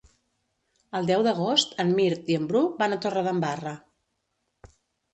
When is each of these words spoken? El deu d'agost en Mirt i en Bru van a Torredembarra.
El 0.99 1.09
deu 1.11 1.25
d'agost 1.27 1.77
en 1.85 1.93
Mirt 2.01 2.33
i 2.33 2.39
en 2.41 2.49
Bru 2.55 2.65
van 2.83 2.99
a 2.99 3.01
Torredembarra. 3.07 3.79